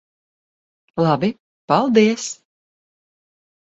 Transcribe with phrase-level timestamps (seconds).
[1.05, 1.31] Labi.
[1.67, 2.29] Paldies.